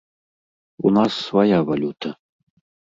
[0.89, 2.09] У нас свая валюта.